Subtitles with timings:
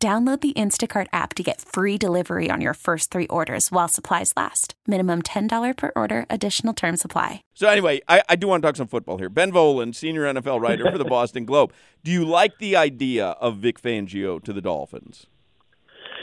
[0.00, 4.32] Download the Instacart app to get free delivery on your first three orders while supplies
[4.36, 4.74] last.
[4.86, 7.42] Minimum $10 per order, additional term supply.
[7.54, 9.28] So, anyway, I, I do want to talk some football here.
[9.28, 11.72] Ben Volin, senior NFL writer for the Boston Globe.
[12.04, 15.26] Do you like the idea of Vic Fangio to the Dolphins?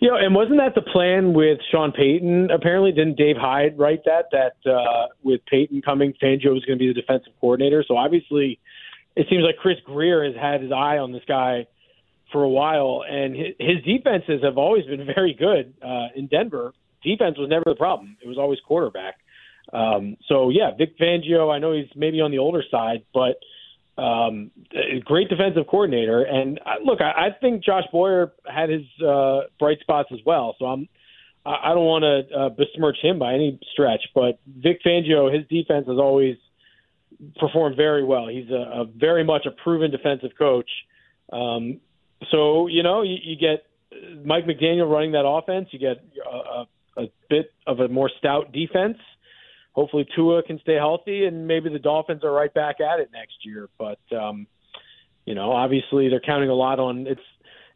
[0.00, 2.52] You know, and wasn't that the plan with Sean Payton?
[2.52, 4.26] Apparently, didn't Dave Hyde write that?
[4.30, 7.84] That uh, with Payton coming, Fangio was going to be the defensive coordinator.
[7.88, 8.60] So obviously,
[9.16, 11.66] it seems like Chris Grier has had his eye on this guy
[12.32, 16.72] for a while, and his, defenses have always been very good uh, in Denver.
[17.02, 19.16] Defense was never the problem; it was always quarterback.
[19.72, 21.54] Um, so yeah, Vic Fangio.
[21.54, 23.38] I know he's maybe on the older side, but
[24.00, 24.50] um,
[25.04, 26.22] great defensive coordinator.
[26.22, 30.56] And uh, look, I, I think Josh Boyer had his uh, bright spots as well.
[30.58, 30.88] So I'm.
[31.48, 35.86] I don't want to uh, besmirch him by any stretch, but Vic Fangio, his defense
[35.86, 36.36] has always
[37.38, 38.26] performed very well.
[38.26, 40.68] He's a, a very much a proven defensive coach.
[41.32, 41.80] Um,
[42.30, 43.66] so you know you, you get
[44.24, 45.68] Mike McDaniel running that offense.
[45.70, 48.98] You get a, a bit of a more stout defense.
[49.72, 53.44] Hopefully Tua can stay healthy, and maybe the Dolphins are right back at it next
[53.44, 53.68] year.
[53.78, 54.46] But um,
[55.24, 57.20] you know, obviously they're counting a lot on it's.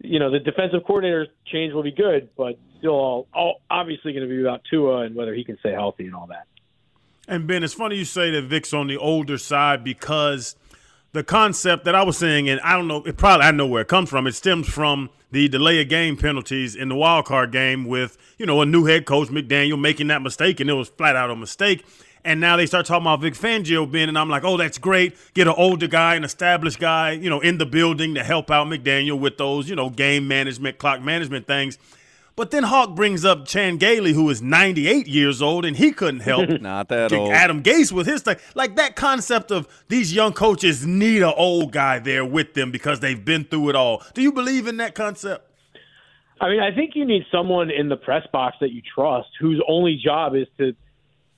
[0.00, 4.22] You know, the defensive coordinator change will be good, but still, all, all obviously going
[4.22, 6.46] to be about Tua and whether he can stay healthy and all that.
[7.26, 10.54] And Ben, it's funny you say that Vic's on the older side because
[11.12, 13.82] the concept that I was saying, and I don't know, it probably I know where
[13.82, 14.26] it comes from.
[14.26, 18.46] It stems from the delay of game penalties in the wild card game with you
[18.46, 21.36] know a new head coach McDaniel making that mistake, and it was flat out a
[21.36, 21.84] mistake.
[22.24, 25.16] And now they start talking about Vic Fangio being, and I'm like, oh, that's great.
[25.34, 28.66] Get an older guy, an established guy, you know, in the building to help out
[28.66, 31.78] McDaniel with those, you know, game management, clock management things.
[32.38, 36.20] But then Hawk brings up Chan Gailey, who is 98 years old, and he couldn't
[36.20, 36.48] help.
[36.60, 37.32] Not that old.
[37.32, 38.36] Adam Gase with his thing.
[38.54, 43.00] Like that concept of these young coaches need an old guy there with them because
[43.00, 44.04] they've been through it all.
[44.14, 45.50] Do you believe in that concept?
[46.40, 49.60] I mean, I think you need someone in the press box that you trust whose
[49.66, 50.76] only job is to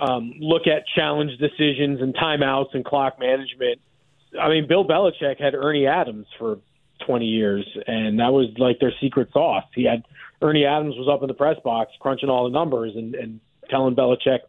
[0.00, 3.80] um, look at challenge decisions and timeouts and clock management.
[4.36, 6.58] I mean, Bill Belichick had Ernie Adams for
[7.06, 9.64] 20 years, and that was like their secret sauce.
[9.74, 10.04] He had–
[10.40, 13.94] Ernie Adams was up in the press box crunching all the numbers and, and telling
[13.94, 14.40] Belichick,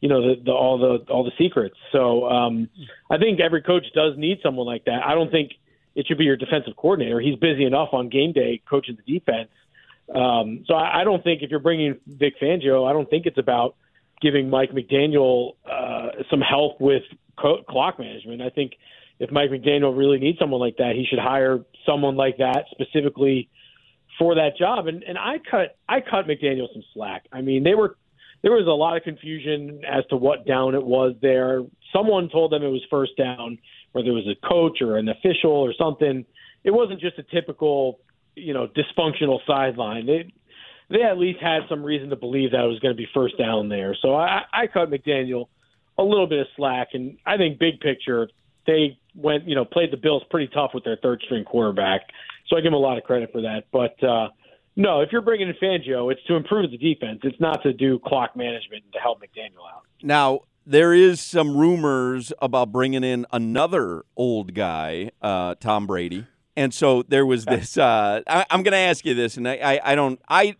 [0.00, 1.76] you know, the, the, all the all the secrets.
[1.92, 2.68] So um,
[3.10, 5.02] I think every coach does need someone like that.
[5.04, 5.52] I don't think
[5.94, 7.20] it should be your defensive coordinator.
[7.20, 9.50] He's busy enough on game day coaching the defense.
[10.14, 13.38] Um, so I, I don't think if you're bringing Vic Fangio, I don't think it's
[13.38, 13.76] about
[14.20, 17.02] giving Mike McDaniel uh, some help with
[17.38, 18.42] co- clock management.
[18.42, 18.72] I think
[19.18, 23.48] if Mike McDaniel really needs someone like that, he should hire someone like that specifically
[24.18, 24.86] for that job.
[24.86, 27.26] And and I cut I cut McDaniel some slack.
[27.32, 27.96] I mean, they were
[28.42, 31.62] there was a lot of confusion as to what down it was there.
[31.92, 33.58] Someone told them it was first down,
[33.92, 36.26] whether it was a coach or an official or something.
[36.64, 38.00] It wasn't just a typical,
[38.34, 40.06] you know, dysfunctional sideline.
[40.06, 40.32] They
[40.90, 43.38] they at least had some reason to believe that it was going to be first
[43.38, 43.96] down there.
[44.02, 45.46] So I, I cut McDaniel
[45.96, 48.28] a little bit of slack, and I think big picture
[48.66, 52.02] they went, you know, played the Bills pretty tough with their third string quarterback.
[52.48, 53.64] So I give them a lot of credit for that.
[53.72, 54.28] But uh,
[54.76, 57.20] no, if you're bringing in Fangio, it's to improve the defense.
[57.22, 59.84] It's not to do clock management to help McDaniel out.
[60.02, 66.26] Now, there is some rumors about bringing in another old guy, uh, Tom Brady.
[66.56, 67.76] And so there was this.
[67.76, 70.20] Uh, I, am going to ask you this, and I, I, I don't.
[70.28, 70.54] I,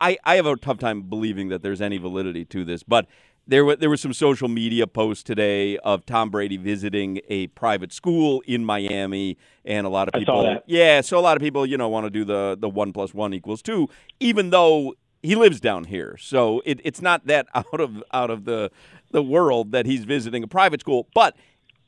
[0.00, 3.06] I, I have a tough time believing that there's any validity to this, but
[3.46, 7.92] there were there was some social media posts today of Tom Brady visiting a private
[7.92, 11.76] school in Miami, and a lot of people, yeah, so a lot of people, you
[11.76, 13.88] know, want to do the the one plus one equals two,
[14.20, 18.44] even though he lives down here, so it, it's not that out of out of
[18.44, 18.70] the
[19.12, 21.36] the world that he's visiting a private school, but.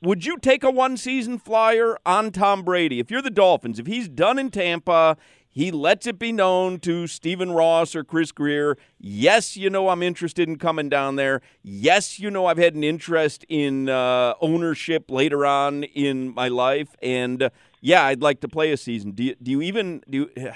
[0.00, 3.00] Would you take a one season flyer on Tom Brady?
[3.00, 5.16] If you're the Dolphins, if he's done in Tampa,
[5.58, 10.04] he lets it be known to Stephen Ross or Chris Grier, yes, you know I'm
[10.04, 11.40] interested in coming down there.
[11.64, 16.94] Yes, you know I've had an interest in uh, ownership later on in my life,
[17.02, 17.50] and uh,
[17.80, 19.10] yeah, I'd like to play a season.
[19.10, 20.30] Do you, do you even do you,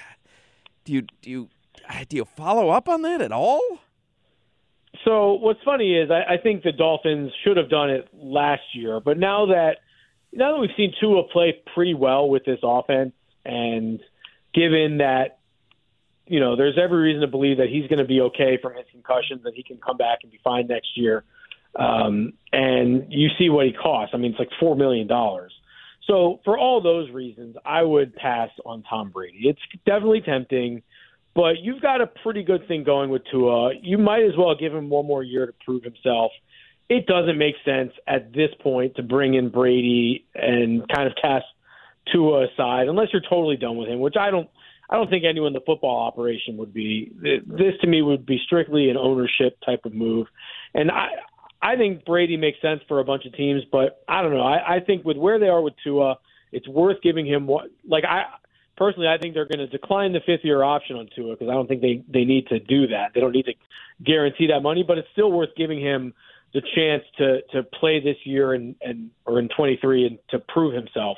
[0.85, 1.49] do you do you
[2.09, 3.81] do you follow up on that at all?
[5.05, 9.01] So what's funny is I, I think the Dolphins should have done it last year,
[9.01, 9.79] but now that
[10.33, 13.15] now that we've seen Tua play pretty well with this offense
[13.45, 13.99] and
[14.55, 15.39] given that
[16.27, 18.87] you know, there's every reason to believe that he's going to be okay from his
[18.91, 21.25] concussions that he can come back and be fine next year.
[21.79, 24.13] Um, and you see what he costs.
[24.15, 25.53] I mean, it's like four million dollars.
[26.07, 29.41] So for all those reasons, I would pass on Tom Brady.
[29.45, 30.83] It's definitely tempting,
[31.35, 33.73] but you've got a pretty good thing going with Tua.
[33.81, 36.33] You might as well give him one more year to prove himself.
[36.89, 41.47] It doesn't make sense at this point to bring in Brady and kind of cast
[42.11, 44.49] Tua aside unless you're totally done with him, which I don't.
[44.91, 47.11] I don't think anyone in the football operation would be.
[47.23, 50.27] This to me would be strictly an ownership type of move,
[50.75, 51.09] and I
[51.63, 54.43] I think Brady makes sense for a bunch of teams, but I don't know.
[54.43, 56.19] I, I think with where they are with Tua,
[56.51, 57.71] it's worth giving him what.
[57.89, 58.25] Like I
[58.77, 61.55] personally, I think they're going to decline the fifth year option on Tua because I
[61.55, 63.13] don't think they they need to do that.
[63.15, 63.55] They don't need to
[64.05, 66.13] guarantee that money, but it's still worth giving him
[66.53, 70.75] the chance to to play this year and and or in 23 and to prove
[70.75, 71.17] himself.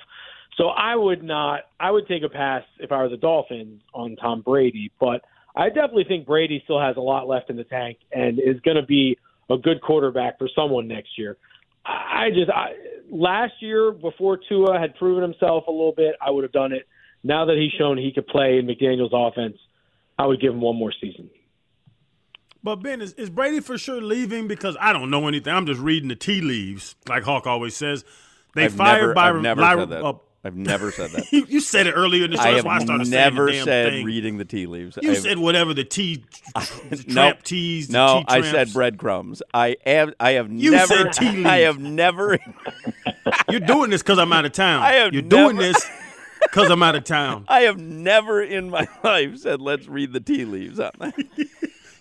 [0.56, 1.62] So I would not.
[1.81, 5.23] I would take a pass if I were the Dolphins on Tom Brady, but
[5.56, 8.77] I definitely think Brady still has a lot left in the tank and is going
[8.77, 9.19] to be
[9.51, 11.37] a good quarterback for someone next year.
[11.85, 12.73] I just I,
[13.11, 16.87] last year before Tua had proven himself a little bit, I would have done it.
[17.23, 19.56] Now that he's shown he could play in McDaniel's offense,
[20.19, 21.31] I would give him one more season.
[22.62, 24.49] But Ben, is, is Brady for sure leaving?
[24.49, 25.53] Because I don't know anything.
[25.53, 28.05] I'm just reading the tea leaves, like Hawk always says.
[28.55, 29.37] They I've fired never, Byron.
[29.37, 30.05] I've never Byron said that.
[30.05, 31.32] uh, I've never said that.
[31.49, 32.43] you, said it earlier in the show.
[32.43, 34.05] I That's have why I started never saying the damn said thing.
[34.06, 34.99] reading the tea leaves.
[35.00, 36.25] You I've- said whatever the tea,
[36.55, 37.88] no, trap teas.
[37.88, 39.43] the no, tea I said breadcrumbs.
[39.55, 41.46] I have, I have You never, said tea leaves.
[41.46, 42.38] I have never,
[43.50, 44.82] You're doing this because I'm out of town.
[44.82, 45.87] I have You're doing never- this
[46.43, 47.46] because I'm out of town.
[47.49, 50.79] I have never in my life said let's read the tea leaves.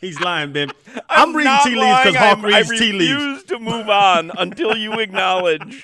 [0.03, 0.69] He's lying, Ben.
[1.09, 2.15] I'm, reading tea leaves because lying.
[2.15, 3.13] Hawk I'm- reads I tea leaves.
[3.13, 5.83] refuse to move on until you acknowledge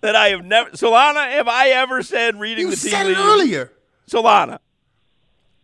[0.00, 0.70] that I have never.
[0.70, 3.20] Solana, have I ever said reading You the tea said it leaves?
[3.20, 3.72] earlier.
[4.10, 4.58] Solana,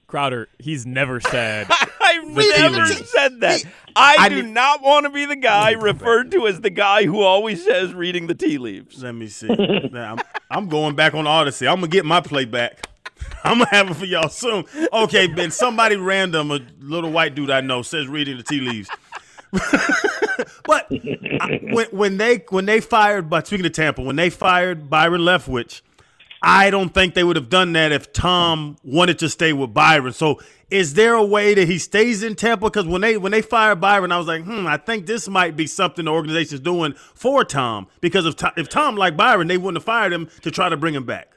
[0.06, 1.66] Crowder, he's never said.
[2.00, 3.10] I've The tea never leaves.
[3.10, 3.64] said that.
[3.96, 7.04] I, I do did- not want to be the guy referred to as the guy
[7.06, 9.02] who always says reading the tea leaves.
[9.02, 9.48] Let me see.
[9.92, 10.18] Now, I'm,
[10.50, 11.66] I'm going back on Odyssey.
[11.66, 12.86] I'm gonna get my play back.
[13.44, 14.64] I'm gonna have it for y'all soon.
[14.92, 15.50] Okay, Ben.
[15.50, 18.88] Somebody random, a little white dude I know, says reading the tea leaves.
[20.64, 20.86] but
[21.40, 25.22] I, when, when they when they fired, but speaking of Tampa, when they fired Byron
[25.22, 25.82] Leftwich,
[26.42, 30.12] I don't think they would have done that if Tom wanted to stay with Byron.
[30.12, 30.40] So,
[30.70, 32.66] is there a way that he stays in Tampa?
[32.66, 35.56] Because when they when they fired Byron, I was like, hmm, I think this might
[35.56, 37.86] be something the organization's doing for Tom.
[38.00, 40.94] Because if if Tom liked Byron, they wouldn't have fired him to try to bring
[40.94, 41.35] him back.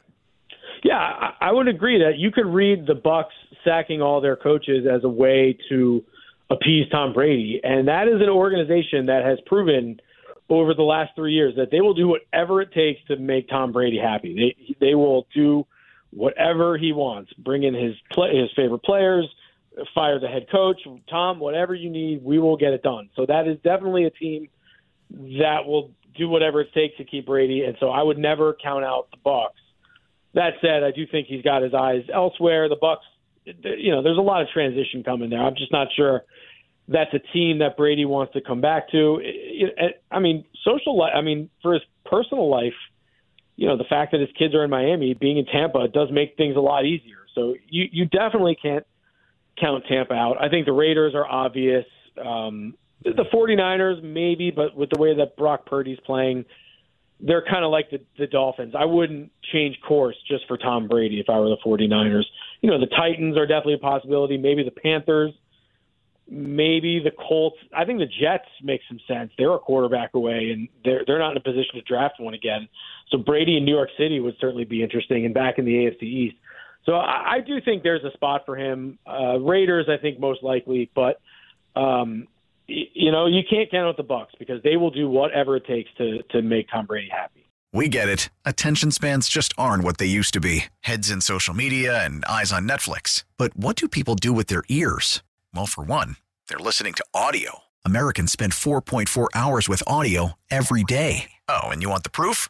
[0.84, 3.26] Yeah, I, would agree that you could read the Bucs
[3.66, 6.04] sacking all their coaches as a way to
[6.50, 10.00] appease Tom Brady, and that is an organization that has proven
[10.50, 13.72] over the last three years that they will do whatever it takes to make Tom
[13.72, 14.34] Brady happy.
[14.36, 15.68] They they will do
[16.12, 19.28] whatever he wants, bring in his play, his favorite players,
[19.94, 23.10] fire the head coach, Tom, whatever you need, we will get it done.
[23.16, 24.48] So that is definitely a team
[25.12, 28.84] that will do whatever it takes to keep Brady, and so I would never count
[28.84, 29.50] out the Bucs.
[30.34, 32.70] That said, I do think he's got his eyes elsewhere.
[32.70, 32.98] The Bucs,
[33.46, 35.42] you know, there's a lot of transition coming there.
[35.42, 36.24] I'm just not sure
[36.88, 39.22] that's a team that Brady wants to come back to.
[40.12, 41.14] I mean, social life.
[41.16, 42.74] I mean, for his personal life,
[43.56, 46.36] you know, the fact that his kids are in Miami, being in Tampa, does make
[46.38, 47.18] things a lot easier.
[47.36, 48.86] So you you definitely can't
[49.60, 50.42] count Tampa out.
[50.42, 51.86] I think the Raiders are obvious.
[52.24, 56.46] Um, the 49ers maybe, but with the way that Brock Purdy's playing,
[57.20, 58.74] they're kind of like the, the Dolphins.
[58.78, 62.24] I wouldn't change course just for Tom Brady if I were the 49ers.
[62.62, 64.38] You know, the Titans are definitely a possibility.
[64.38, 65.34] Maybe the Panthers,
[66.30, 67.58] maybe the Colts.
[67.76, 69.32] I think the Jets make some sense.
[69.38, 72.70] They're a quarterback away, and they're they're not in a position to draft one again.
[73.10, 76.04] So Brady in New York City would certainly be interesting, and back in the AFC
[76.04, 76.36] East.
[76.86, 78.98] So I, I do think there's a spot for him.
[79.06, 81.20] Uh, Raiders, I think most likely, but
[81.76, 82.28] um,
[82.94, 85.90] you know you can't count out the Bucs because they will do whatever it takes
[85.98, 87.46] to to make Tom Brady happy.
[87.72, 88.30] We get it.
[88.46, 92.52] Attention spans just aren't what they used to be heads in social media and eyes
[92.52, 93.26] on Netflix.
[93.38, 95.22] But what do people do with their ears?
[95.54, 97.60] Well, for one, they're listening to audio.
[97.86, 101.32] Americans spend 4.4 hours with audio every day.
[101.48, 102.50] Oh, and you want the proof?